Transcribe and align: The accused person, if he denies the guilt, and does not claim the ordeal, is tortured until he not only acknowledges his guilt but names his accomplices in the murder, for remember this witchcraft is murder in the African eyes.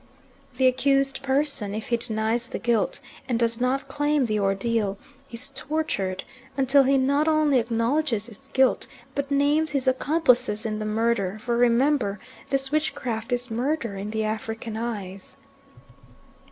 The 0.57 0.65
accused 0.65 1.21
person, 1.21 1.75
if 1.75 1.89
he 1.89 1.97
denies 1.97 2.47
the 2.47 2.57
guilt, 2.57 3.01
and 3.29 3.37
does 3.37 3.61
not 3.61 3.87
claim 3.87 4.25
the 4.25 4.39
ordeal, 4.39 4.97
is 5.29 5.49
tortured 5.49 6.23
until 6.57 6.81
he 6.85 6.97
not 6.97 7.27
only 7.27 7.59
acknowledges 7.59 8.25
his 8.25 8.49
guilt 8.51 8.87
but 9.13 9.29
names 9.29 9.73
his 9.73 9.87
accomplices 9.87 10.65
in 10.65 10.79
the 10.79 10.85
murder, 10.85 11.37
for 11.39 11.55
remember 11.55 12.19
this 12.49 12.71
witchcraft 12.71 13.31
is 13.31 13.51
murder 13.51 13.95
in 13.95 14.09
the 14.09 14.23
African 14.23 14.75
eyes. 14.75 15.37